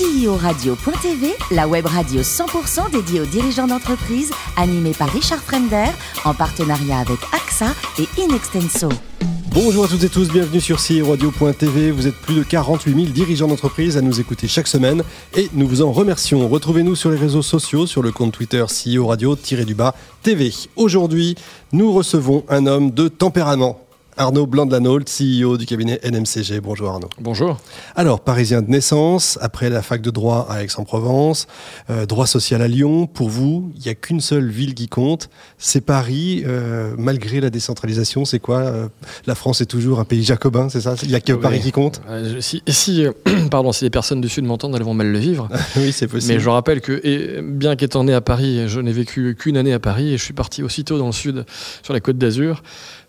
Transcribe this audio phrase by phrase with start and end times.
[0.00, 5.90] CEOradio.tv, la web radio 100% dédiée aux dirigeants d'entreprise, animée par Richard Fremder,
[6.24, 8.88] en partenariat avec AXA et Inextenso.
[9.52, 11.90] Bonjour à toutes et tous, bienvenue sur CIRadio.tv.
[11.90, 15.02] Vous êtes plus de 48 000 dirigeants d'entreprise à nous écouter chaque semaine
[15.36, 16.48] et nous vous en remercions.
[16.48, 20.50] Retrouvez-nous sur les réseaux sociaux, sur le compte Twitter CEO Radio-du-bas TV.
[20.76, 21.34] Aujourd'hui,
[21.72, 23.78] nous recevons un homme de tempérament.
[24.16, 26.60] Arnaud Blandelanolt, CEO du cabinet NMCG.
[26.60, 27.08] Bonjour Arnaud.
[27.20, 27.58] Bonjour.
[27.96, 31.46] Alors, parisien de naissance, après la fac de droit à Aix-en-Provence,
[31.88, 35.30] euh, droit social à Lyon, pour vous, il n'y a qu'une seule ville qui compte,
[35.58, 38.88] c'est Paris, euh, malgré la décentralisation, c'est quoi euh,
[39.26, 40.94] La France est toujours un pays jacobin, c'est ça?
[41.02, 42.02] Il n'y a que Paris qui compte?
[42.40, 43.06] Si, si,
[43.50, 45.48] pardon, si les personnes du Sud m'entendent, elles vont mal le vivre.
[45.76, 46.34] oui, c'est possible.
[46.34, 49.72] Mais je rappelle que, et bien qu'étant né à Paris, je n'ai vécu qu'une année
[49.72, 51.44] à Paris et je suis parti aussitôt dans le Sud,
[51.82, 52.62] sur la côte d'Azur.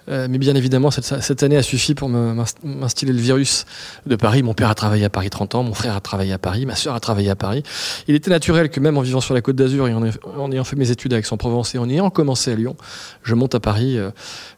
[0.09, 3.65] Euh, mais bien évidemment, cette, année a suffi pour m'instiller le virus
[4.05, 4.43] de Paris.
[4.43, 6.75] Mon père a travaillé à Paris 30 ans, mon frère a travaillé à Paris, ma
[6.75, 7.63] soeur a travaillé à Paris.
[8.07, 10.75] Il était naturel que même en vivant sur la côte d'Azur et en, ayant fait
[10.75, 12.75] mes études à Aix-en-Provence et en ayant commencé à Lyon,
[13.23, 14.11] je monte à Paris, euh,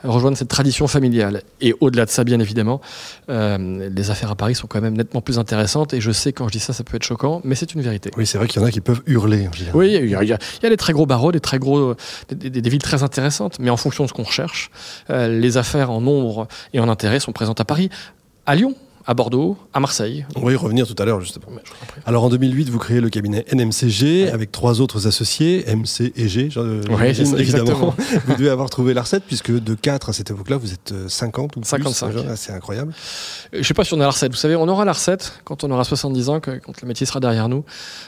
[0.03, 1.41] rejoindre cette tradition familiale.
[1.61, 2.81] Et au-delà de ça, bien évidemment,
[3.29, 5.93] euh, les affaires à Paris sont quand même nettement plus intéressantes.
[5.93, 8.11] Et je sais, quand je dis ça, ça peut être choquant, mais c'est une vérité.
[8.17, 9.49] Oui, c'est vrai qu'il y en a qui peuvent hurler.
[9.73, 11.95] Oui, il y, a, il y, a des très gros barreaux, des très gros,
[12.31, 14.71] des, villes très intéressantes, mais en fonction de ce qu'on recherche
[15.39, 17.89] les affaires en nombre et en intérêt sont présentes à Paris,
[18.45, 20.25] à Lyon, à Bordeaux, à Marseille.
[20.35, 21.47] On va y revenir tout à l'heure, justement.
[22.05, 26.49] Alors en 2008, vous créez le cabinet NMCG avec trois autres associés, MC et G,
[26.55, 27.93] oui, évidemment.
[28.25, 31.57] vous devez avoir trouvé la recette, puisque de 4 à cette époque-là, vous êtes 50
[31.57, 31.69] ou plus.
[31.69, 32.13] 55.
[32.35, 32.93] C'est incroyable.
[33.51, 34.31] Je ne sais pas si on a la recette.
[34.31, 37.19] Vous savez, on aura la recette quand on aura 70 ans, quand le métier sera
[37.19, 37.63] derrière nous,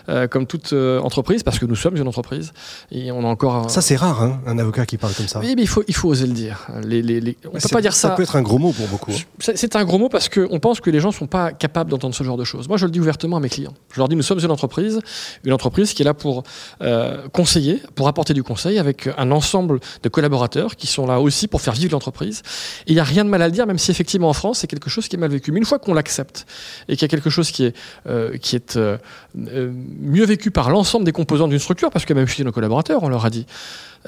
[0.09, 2.53] euh, comme toute euh, entreprise, parce que nous sommes une entreprise.
[2.91, 3.69] Et on a encore.
[3.69, 5.39] Ça, c'est rare, hein, un avocat qui parle comme ça.
[5.39, 6.67] Oui, mais il faut, il faut oser le dire.
[6.83, 8.09] Les, les, On peut pas dire ça.
[8.09, 9.11] Ça peut être un gros mot pour beaucoup.
[9.11, 9.53] Hein.
[9.55, 11.89] C'est un gros mot parce qu'on pense que que les gens ne sont pas capables
[11.89, 12.67] d'entendre ce genre de choses.
[12.67, 13.73] Moi, je le dis ouvertement à mes clients.
[13.91, 15.01] Je leur dis, nous sommes une entreprise,
[15.43, 16.43] une entreprise qui est là pour
[16.83, 21.47] euh, conseiller, pour apporter du conseil avec un ensemble de collaborateurs qui sont là aussi
[21.47, 22.43] pour faire vivre l'entreprise.
[22.85, 24.59] Et il n'y a rien de mal à le dire, même si effectivement en France,
[24.59, 25.51] c'est quelque chose qui est mal vécu.
[25.51, 26.45] Mais une fois qu'on l'accepte
[26.87, 27.75] et qu'il y a quelque chose qui est,
[28.07, 28.97] euh, qui est euh,
[29.33, 33.09] mieux vécu par l'ensemble des composants d'une structure, parce que même chez nos collaborateurs, on
[33.09, 33.47] leur a dit,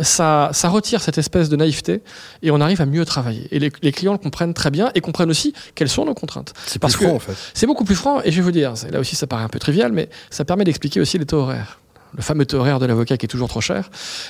[0.02, 2.02] ça, ça, retire cette espèce de naïveté
[2.44, 3.48] et on arrive à mieux travailler.
[3.52, 6.54] Et les, clients le comprennent très bien et comprennent aussi quelles sont nos contraintes.
[6.68, 7.34] C'est plus franc en fait.
[7.54, 9.60] C'est beaucoup plus franc et je vais vous dire, là aussi ça paraît un peu
[9.60, 11.80] trivial, mais ça permet d'expliquer aussi les taux horaires
[12.18, 13.90] le fameux horaire de l'avocat qui est toujours trop cher.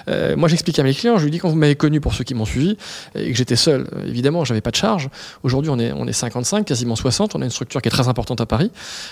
[0.09, 2.23] Euh, moi, j'explique à mes clients, je lui dis quand vous m'avez connu pour ceux
[2.23, 2.77] qui m'ont suivi
[3.15, 5.09] et que j'étais seul, euh, évidemment, j'avais pas de charge.
[5.43, 7.35] Aujourd'hui, on est, on est 55, quasiment 60.
[7.35, 8.71] On a une structure qui est très importante à Paris.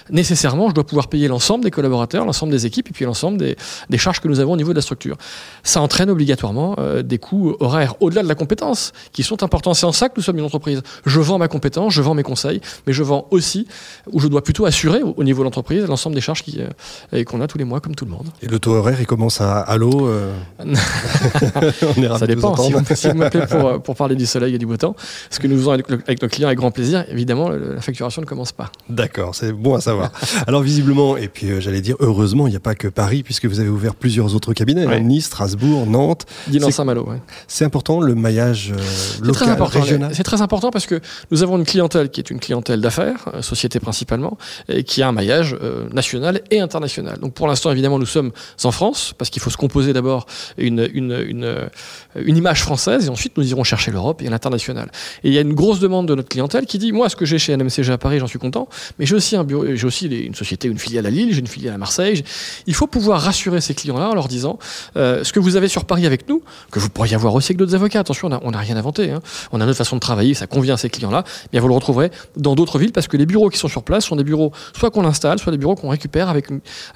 [0.09, 3.55] Nécessairement, je dois pouvoir payer l'ensemble des collaborateurs, l'ensemble des équipes et puis l'ensemble des,
[3.89, 5.17] des, charges que nous avons au niveau de la structure.
[5.63, 9.73] Ça entraîne obligatoirement euh, des coûts horaires au-delà de la compétence qui sont importants.
[9.73, 10.81] C'est en ça que nous sommes une entreprise.
[11.05, 13.67] Je vends ma compétence, je vends mes conseils, mais je vends aussi,
[14.11, 16.43] ou je dois plutôt assurer au, niveau de l'entreprise l'ensemble des charges
[17.25, 18.27] qu'on a tous les mois comme tout le monde
[18.65, 20.07] taux horaire, il commence à, l'eau.
[20.07, 20.33] Euh.
[22.19, 22.55] Ça dépend.
[22.55, 22.71] si
[23.09, 24.95] vous, m'appelez pour, pour, parler du soleil et du beau temps,
[25.29, 25.87] ce que nous faisons avec,
[26.21, 28.71] nos clients avec grand plaisir, évidemment, la facturation ne commence pas.
[28.89, 30.11] D'accord, c'est bon à savoir.
[30.47, 33.45] Alors visiblement, et puis euh, j'allais dire heureusement, il n'y a pas que Paris, puisque
[33.45, 36.25] vous avez ouvert plusieurs autres cabinets, hein, Nice, Strasbourg, Nantes.
[36.71, 37.07] Saint-Malo.
[37.47, 40.11] C'est important le maillage euh, local, très régional.
[40.15, 40.99] C'est très important parce que
[41.29, 44.37] nous avons une clientèle qui est une clientèle d'affaires, société principalement,
[44.67, 45.55] et qui a un maillage
[45.93, 47.19] national et international.
[47.19, 48.31] Donc pour l'instant, évidemment, nous sommes
[48.63, 50.25] en France, parce qu'il faut se composer d'abord
[50.57, 51.69] une, une,
[52.15, 54.91] une, image française, et ensuite nous irons chercher l'Europe et l'international.
[55.23, 57.25] Et il y a une grosse demande de notre clientèle qui dit, moi, ce que
[57.25, 58.67] j'ai chez NMCG à Paris, j'en suis content,
[58.97, 61.47] mais j'ai aussi, un bureau, j'ai aussi une société, une filiale à Lille, j'ai une
[61.47, 62.23] filiale à Marseille.
[62.67, 64.57] Il faut pouvoir rassurer ces clients-là en leur disant,
[64.97, 66.41] euh, ce que vous avez sur Paris avec nous,
[66.71, 69.21] que vous pourriez avoir aussi avec d'autres avocats, attention, on n'a rien inventé, hein.
[69.51, 72.11] on a notre façon de travailler, ça convient à ces clients-là, bien vous le retrouverez
[72.35, 74.91] dans d'autres villes, parce que les bureaux qui sont sur place sont des bureaux soit
[74.91, 76.47] qu'on installe, soit des bureaux qu'on récupère avec,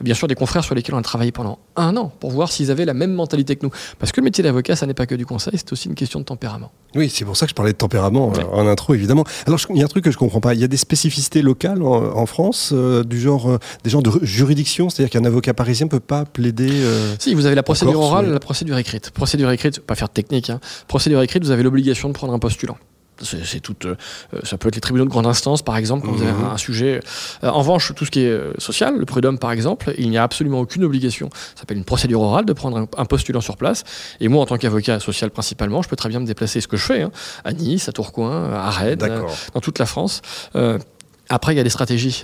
[0.02, 2.70] bien sûr, des confrères sur lesquels on a travaillé pendant un an pour voir s'ils
[2.70, 3.72] avaient la même mentalité que nous.
[3.98, 6.20] Parce que le métier d'avocat, ça n'est pas que du conseil, c'est aussi une question
[6.20, 6.70] de tempérament.
[6.96, 9.24] Oui, c'est pour ça que je parlais de tempérament euh, en intro, évidemment.
[9.48, 10.54] Alors, il y a un truc que je comprends pas.
[10.54, 14.12] Il y a des spécificités locales en, France, euh, du genre euh, des gens de
[14.22, 16.74] juridiction, c'est-à-dire qu'un avocat parisien ne peut pas plaider.
[17.20, 19.12] si, vous avez la procédure orale, la procédure écrite.
[19.12, 20.50] Procédure écrite, pas faire de technique.
[20.50, 20.60] Hein.
[20.90, 22.76] Procédure écrite, vous avez l'obligation de prendre un postulant.
[23.22, 23.76] C'est tout.
[23.86, 23.96] Euh,
[24.44, 26.52] ça peut être les tribunaux de grande instance, par exemple, quand vous avez mhm.
[26.52, 27.02] un, sujet.
[27.44, 30.18] Euh, en revanche, tout ce qui est euh, social, le prud'homme, par exemple, il n'y
[30.18, 31.30] a absolument aucune obligation.
[31.34, 33.84] Ça s'appelle une procédure orale de prendre un, postulant sur place.
[34.20, 36.78] Et moi, en tant qu'avocat social principalement, je peux très bien me déplacer, ce que
[36.78, 37.12] je fais, hein,
[37.44, 39.00] à Nice, à Tourcoing, à Rennes,
[39.54, 40.22] dans toute la France.
[41.30, 42.24] après, il y a des stratégies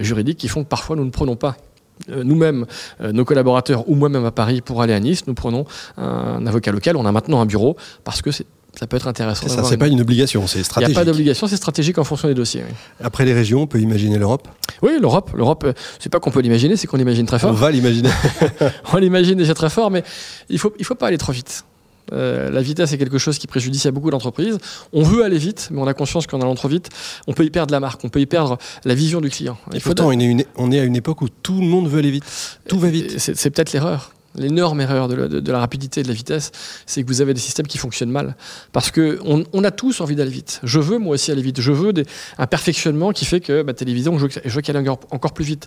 [0.00, 1.67] juridiques qui font que parfois nous ne prenons pas euh,
[2.08, 2.66] nous-mêmes,
[3.00, 5.64] euh, nos collaborateurs ou moi-même à Paris pour aller à Nice, nous prenons
[5.96, 6.96] un avocat local.
[6.96, 8.30] On a maintenant un bureau parce que
[8.78, 9.48] ça peut être intéressant.
[9.48, 10.90] Ça, c'est pas une obligation, c'est stratégique.
[10.90, 12.62] Il n'y a pas d'obligation, c'est stratégique en fonction des dossiers.
[13.02, 14.46] Après les régions, on peut imaginer l'Europe
[14.82, 15.32] Oui, l'Europe.
[15.34, 17.50] L'Europe, euh, c'est pas qu'on peut l'imaginer, c'est qu'on l'imagine très fort.
[17.50, 18.10] On va l'imaginer.
[18.92, 20.04] on l'imagine déjà très fort, mais
[20.48, 21.64] il faut, il faut pas aller trop vite.
[22.12, 24.58] Euh, la vitesse est quelque chose qui préjudicie à beaucoup d'entreprises.
[24.92, 26.88] On veut aller vite, mais on a conscience qu'en allant trop vite,
[27.26, 29.56] on peut y perdre la marque, on peut y perdre la vision du client.
[29.72, 30.10] Il faut pourtant,
[30.56, 32.24] on est à une époque où tout le monde veut aller vite.
[32.68, 33.18] Tout va vite.
[33.18, 36.50] C'est peut-être l'erreur l'énorme erreur de la, rapidité et de la vitesse,
[36.86, 38.36] c'est que vous avez des systèmes qui fonctionnent mal.
[38.72, 40.60] Parce qu'on on a tous envie d'aller vite.
[40.62, 41.60] Je veux moi aussi aller vite.
[41.60, 41.92] Je veux
[42.38, 45.44] un perfectionnement qui fait que ma télévision, je veux, je veux qu'elle aille encore, plus
[45.44, 45.66] vite.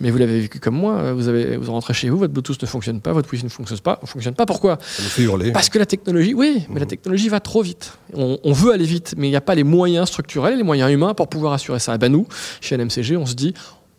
[0.00, 2.66] Mais vous l'avez vécu comme moi, vous, avez, vous rentrez chez vous, votre Bluetooth ne
[2.66, 4.00] fonctionne pas, votre Wi-Fi ne fonctionne pas.
[4.04, 4.46] fonctionne pas.
[4.46, 4.78] Pourquoi?
[4.82, 5.52] Ça nous fait hurler.
[5.52, 6.88] Parce que la technologie, oui, mais la mmh.
[6.88, 7.92] technologie va trop vite.
[8.14, 11.14] On, veut aller vite, mais il n'y a pas les moyens structurels, les moyens humains
[11.14, 11.94] pour pouvoir assurer ça.
[11.94, 12.26] Et ben nous,
[12.60, 13.54] chez NMCG, on se dit,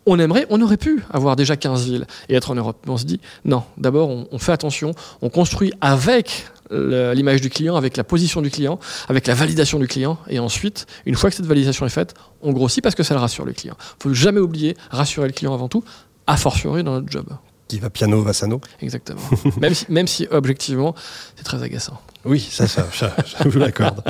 [0.06, 2.78] on aimerait, on aurait pu avoir déjà 15 villes et être en Europe.
[2.86, 7.76] Mais on se dit, non, d'abord, on, fait attention, on construit avec l'image du client,
[7.76, 8.78] avec la position du client,
[9.08, 12.52] avec la validation du client, et ensuite, une fois que cette validation est faite, on
[12.52, 13.76] grossit parce que ça le rassure le client.
[13.78, 15.84] Il faut jamais oublier, rassurer le client avant tout,
[16.26, 17.26] a fortiori dans notre job.
[17.68, 18.60] Qui va piano, va sano.
[18.80, 19.20] Exactement.
[19.60, 20.94] même, si, même si, objectivement,
[21.36, 22.00] c'est très agaçant.
[22.24, 22.86] Oui, ça, ça,
[23.42, 24.00] je vous l'accorde.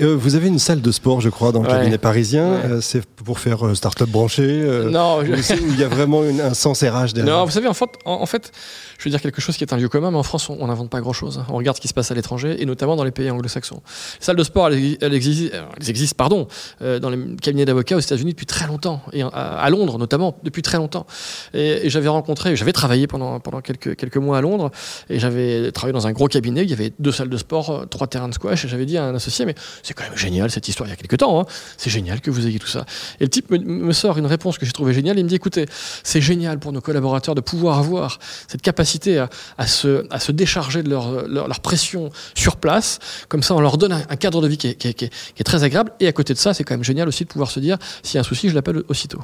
[0.00, 2.44] Euh, vous avez une salle de sport, je crois, dans le cabinet parisien.
[2.44, 4.42] Euh, c'est pour faire euh, start-up branché
[4.90, 5.24] Non.
[5.24, 5.32] Je...
[5.32, 7.24] Où il y a vraiment un sens RH derrière.
[7.24, 8.52] Non, vous savez, en fait, en, fait,
[8.98, 10.90] je veux dire quelque chose qui est un lieu commun, mais en France, on n'invente
[10.90, 11.42] pas grand-chose.
[11.48, 13.82] On regarde ce qui se passe à l'étranger, et notamment dans les pays anglo-saxons.
[14.20, 16.46] Les salles de sport, elles, existent, pardon,
[16.80, 20.78] dans les cabinets d'avocats aux États-Unis depuis très longtemps, et à, Londres notamment, depuis très
[20.78, 21.06] longtemps.
[21.52, 24.70] Et, j'avais rencontré, j'avais travaillé pendant, pendant quelques, quelques mois à Londres,
[25.10, 27.86] et j'avais travaillé dans un gros cabinet, il y avait deux salles de sport euh,
[27.86, 30.68] trois terrains de squash, j'avais dit à un associé, mais c'est quand même génial cette
[30.68, 31.46] histoire il y a quelques temps, hein.
[31.76, 32.84] c'est génial que vous ayez tout ça.
[33.20, 35.66] Et le type me, sort une réponse que j'ai trouvée géniale, il me dit, écoutez,
[36.02, 38.18] c'est génial pour nos collaborateurs de pouvoir avoir
[38.48, 39.24] cette capacité
[39.58, 42.98] à, se, à se décharger de leur, leur, pression sur place,
[43.28, 45.92] comme ça on leur donne un, cadre de vie qui est, qui est très agréable,
[46.00, 48.16] et à côté de ça, c'est quand même génial aussi de pouvoir se dire, s'il
[48.16, 49.20] y a un souci, je l'appelle aussitôt.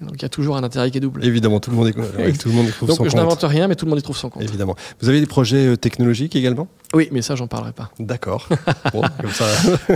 [0.00, 1.24] Donc il y a toujours un intérêt qui est double.
[1.24, 1.92] Évidemment, tout le monde, est,
[2.38, 4.16] tout le monde y trouve Donc, je n'invente rien, mais tout le monde y trouve
[4.16, 4.42] son compte.
[4.42, 4.76] Évidemment.
[5.00, 6.68] Vous avez des projets euh, technologiques également?
[6.94, 7.90] Oui, mais ça, j'en parlerai pas.
[7.98, 8.48] D'accord.
[8.92, 9.46] bon, comme ça.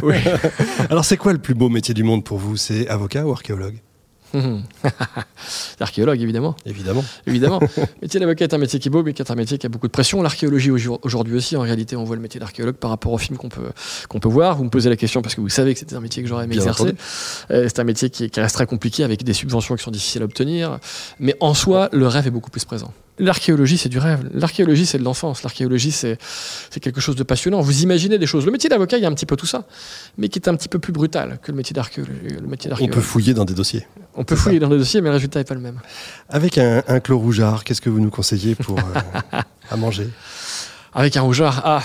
[0.90, 2.56] Alors, c'est quoi le plus beau métier du monde pour vous?
[2.56, 3.80] C'est avocat ou archéologue?
[5.80, 6.56] L'archéologue, évidemment.
[6.66, 7.04] Évidemment.
[7.26, 7.60] Évidemment.
[7.76, 9.66] le métier d'avocat est un métier qui est beau, mais qui est un métier qui
[9.66, 10.22] a beaucoup de pression.
[10.22, 13.48] L'archéologie aujourd'hui aussi, en réalité, on voit le métier d'archéologue par rapport au film qu'on
[13.48, 13.70] peut,
[14.08, 14.56] qu'on peut voir.
[14.56, 16.44] Vous me posez la question parce que vous savez que c'était un métier que j'aurais
[16.44, 16.94] aimé exercer.
[17.50, 20.22] Euh, c'est un métier qui, qui reste très compliqué avec des subventions qui sont difficiles
[20.22, 20.78] à obtenir.
[21.18, 22.92] Mais en soi, le rêve est beaucoup plus présent.
[23.22, 24.28] L'archéologie, c'est du rêve.
[24.34, 25.44] L'archéologie, c'est de l'enfance.
[25.44, 26.18] L'archéologie, c'est
[26.80, 27.60] quelque chose de passionnant.
[27.60, 28.44] Vous imaginez des choses.
[28.44, 29.64] Le métier d'avocat, il y a un petit peu tout ça,
[30.18, 32.10] mais qui est un petit peu plus brutal que le métier d'archéologue.
[32.80, 33.86] On peut fouiller dans des dossiers.
[34.16, 35.78] On peut fouiller dans des dossiers, mais le résultat n'est pas le même.
[36.28, 38.78] Avec un, un clos rougeard, qu'est-ce que vous nous conseillez pour
[39.32, 39.40] euh,
[39.70, 40.08] à manger?
[40.92, 41.82] Avec un rougeard, ah,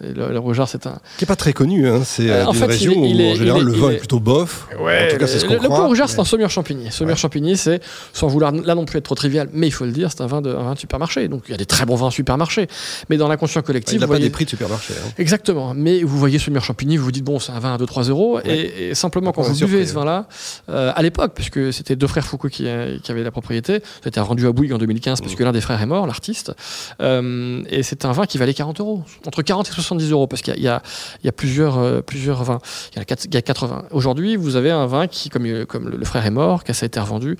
[0.00, 0.98] le, le c'est un.
[1.16, 2.02] Qui n'est pas très connu, hein.
[2.04, 4.68] c'est euh, en une région où en général le vin est, plutôt bof.
[4.80, 6.90] Ouais, en tout cas, c'est ce qu'on Le, croit, le c'est un Saumur Champigny.
[6.90, 7.80] Saumur Champigny, c'est,
[8.12, 10.26] sans vouloir là non plus être trop trivial, mais il faut le dire, c'est un
[10.26, 11.26] vin de, un vin de supermarché.
[11.28, 12.68] Donc il y a des très bons vins de supermarché.
[13.10, 13.94] Mais dans l'inconscient collectif.
[13.94, 14.94] il n'a pas des prix de supermarché.
[14.94, 15.10] Hein.
[15.18, 15.74] Exactement.
[15.74, 18.40] Mais vous voyez Saumur Champigny, vous vous dites, bon, c'est un vin à 2-3 euros.
[18.44, 20.26] Et, simplement, quand vous buvez ce vin-là,
[20.68, 24.20] euh, à l'époque, puisque c'était deux frères Foucault qui, euh, qui avaient la propriété, c'était
[24.20, 26.52] rendu à Bouygues en 2015, puisque l'un des frères est mort, l'artiste.
[27.00, 29.02] et c'est un vin qui valait 40 euros.
[29.26, 30.82] Entre 40 et 70 euros, parce qu'il y a
[31.22, 32.60] il y a plusieurs, euh, plusieurs vins.
[32.92, 33.84] Il y, a 4, il y a 80.
[33.90, 36.84] Aujourd'hui, vous avez un vin qui, comme, euh, comme le frère est mort, qui a
[36.84, 37.36] été revendu,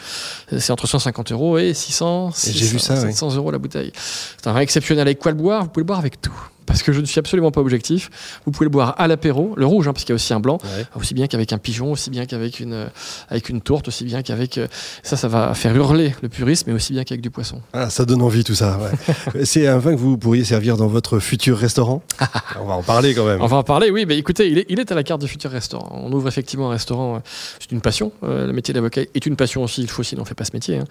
[0.57, 3.93] c'est entre 150 euros et 600, 600 vu ça, 700 euros la bouteille.
[3.95, 5.03] C'est un vin exceptionnel.
[5.03, 6.35] Avec quoi le boire Vous pouvez le boire avec tout
[6.69, 8.11] parce que je ne suis absolument pas objectif.
[8.45, 10.39] Vous pouvez le boire à l'apéro, le rouge, hein, parce qu'il y a aussi un
[10.39, 10.59] blanc,
[10.95, 12.87] aussi bien qu'avec un pigeon, aussi bien qu'avec une, euh,
[13.31, 14.59] avec une tourte, aussi bien qu'avec.
[14.59, 14.69] Euh,
[15.03, 17.63] ça, ça va faire hurler le purisme, mais aussi bien qu'avec du poisson.
[17.73, 18.79] Ah, ça donne envie tout ça.
[19.45, 22.03] C'est un vin que vous pourriez servir dans votre futur restaurant?
[22.61, 23.41] On va en parler quand même.
[23.41, 24.05] On va en parler, oui.
[24.07, 25.89] Mais écoutez, il est, il est à la carte du futur restaurant.
[26.05, 27.17] On ouvre effectivement un restaurant.
[27.17, 27.19] Euh,
[27.61, 28.13] c'est une passion.
[28.23, 29.81] le métier d'avocat est une passion aussi.
[29.81, 30.77] Il faut, sinon on ne fait pas ce métier.
[30.77, 30.85] Hein.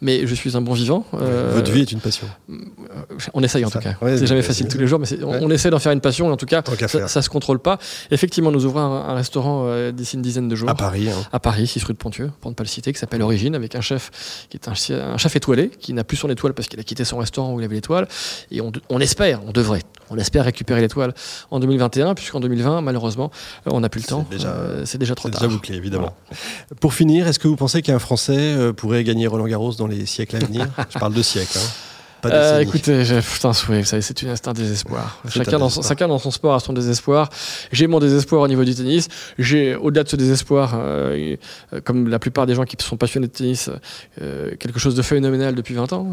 [0.00, 1.04] Mais je suis un bon vivant.
[1.12, 2.28] votre vie est une passion.
[3.32, 3.96] On essaye en tout cas.
[4.00, 6.36] c'est jamais facile tous les jours, mais on, on essaie d'en faire une passion, en
[6.36, 7.78] tout cas, ça, ça, se contrôle pas.
[8.10, 10.68] Effectivement, nous ouvrons un, restaurant euh, d'ici une dizaine de jours.
[10.68, 11.08] À Paris.
[11.10, 11.22] Hein.
[11.32, 13.74] À Paris, 6 rue de Pontieux, pour ne pas le citer, qui s'appelle Origine, avec
[13.74, 14.10] un chef
[14.48, 17.18] qui est un, chef étoilé, qui n'a plus son étoile parce qu'il a quitté son
[17.18, 18.08] restaurant où il avait l'étoile.
[18.50, 21.14] Et on, espère, on devrait, on espère récupérer l'étoile
[21.50, 23.30] en 2021, puisqu'en 2020, malheureusement,
[23.66, 24.26] euh, on n'a plus le temps.
[24.32, 25.40] Euh, c'est déjà, trop tard.
[25.40, 26.14] Déjà bouclé, évidemment.
[26.80, 30.36] Pour finir, est-ce que vous pensez qu'un Français pourrait gagner Roland Garros dans les siècles
[30.36, 30.68] à venir?
[30.90, 31.58] Je parle de siècles.
[31.58, 31.93] Hein.
[32.28, 35.20] Pas euh, Écoutez, putain, oui, c'est une instinct désespoir.
[35.28, 37.28] Chacun dans, son, chacun dans son sport a son désespoir.
[37.72, 39.08] J'ai mon désespoir au niveau du tennis.
[39.38, 41.36] J'ai, au-delà de ce désespoir, euh,
[41.84, 43.70] comme la plupart des gens qui sont passionnés de tennis,
[44.20, 46.12] euh, quelque chose de phénoménal depuis 20 ans.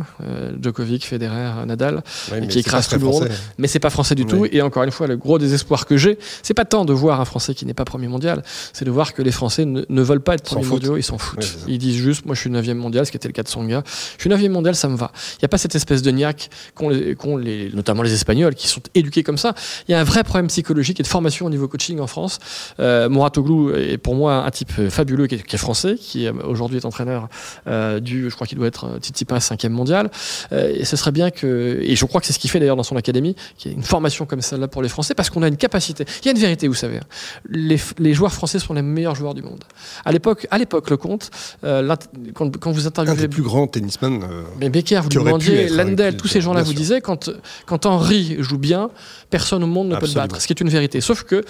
[0.61, 2.03] Djokovic, Federer, Nadal,
[2.49, 3.29] qui écrase tout le monde.
[3.57, 4.45] Mais c'est pas français du tout.
[4.51, 7.25] Et encore une fois, le gros désespoir que j'ai, c'est pas tant de voir un
[7.25, 10.35] Français qui n'est pas premier mondial, c'est de voir que les Français ne, veulent pas
[10.35, 11.57] être premier mondial, ils s'en foutent.
[11.67, 13.83] ils disent juste, moi je suis 9 mondial, ce qui était le cas de Songa.
[14.17, 15.11] Je suis 9 mondial, ça me va.
[15.33, 18.81] Il n'y a pas cette espèce de niaque qu'ont les, notamment les Espagnols, qui sont
[18.95, 19.53] éduqués comme ça.
[19.87, 22.39] Il y a un vrai problème psychologique et de formation au niveau coaching en France.
[22.79, 27.29] Euh, Mouratoglou est pour moi un type fabuleux qui est, français, qui aujourd'hui est entraîneur
[27.67, 30.09] euh, du, je crois qu'il doit être euh, Tsitsipas 5 mondial.
[30.51, 32.75] Euh, et ce serait bien que, et je crois que c'est ce qu'il fait d'ailleurs
[32.75, 35.43] dans son académie, qu'il y ait une formation comme celle-là pour les Français, parce qu'on
[35.43, 36.05] a une capacité.
[36.21, 36.97] Il y a une vérité, vous savez.
[36.97, 37.05] Hein.
[37.49, 39.63] Les, les joueurs français sont les meilleurs joueurs du monde.
[40.05, 41.31] À l'époque, à l'époque, le compte,
[41.63, 41.95] euh,
[42.33, 43.17] quand, quand, vous interviewez.
[43.17, 44.23] Un des plus grands tennisman.
[44.23, 45.69] Euh, mais Becker, vous demandiez,
[46.17, 47.29] Tous ces gens-là vous disaient, quand,
[47.65, 48.89] quand Henri joue bien,
[49.29, 50.41] personne au monde ne peut le battre.
[50.41, 51.01] Ce qui est une vérité.
[51.01, 51.43] Sauf que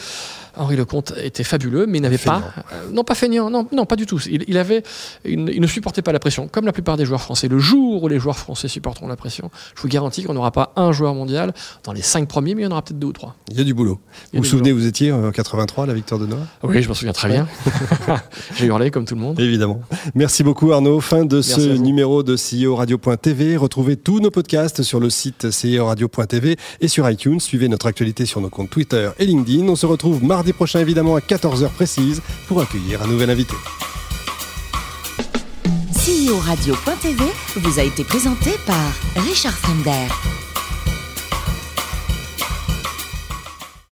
[0.55, 2.41] Henri Lecomte était fabuleux, mais il n'avait pas.
[2.73, 4.19] Euh, non, pas feignant, non, non, pas du tout.
[4.29, 4.83] Il, avait,
[5.23, 7.47] il, ne supportait pas la pression, comme la plupart des joueurs français.
[7.47, 10.73] Le jour où les joueurs français supporteront la pression, je vous garantis qu'on n'aura pas
[10.75, 13.13] un joueur mondial dans les cinq premiers, mais il y en aura peut-être deux ou
[13.13, 13.35] trois.
[13.49, 13.99] Il y a du boulot.
[14.33, 17.13] vous vous souvenez, vous étiez en 83, la victoire de Noah Oui, je m'en souviens
[17.13, 17.47] très bien.
[18.55, 19.39] J'ai hurlé comme tout le monde.
[19.39, 19.81] Évidemment.
[20.15, 20.99] Merci beaucoup Arnaud.
[20.99, 23.55] Fin de ce numéro de CEO Radio.tv.
[23.55, 27.39] Retrouvez tous nos podcasts sur le site CEO Radio.tv et sur iTunes.
[27.39, 29.67] Suivez notre actualité sur nos comptes Twitter et LinkedIn.
[29.67, 33.53] On se retrouve mardi prochain, évidemment, à 14h précise, pour accueillir un nouvel invité.
[35.93, 37.23] CEO Radio.tv
[37.57, 40.07] vous a été présenté par Richard Fremder.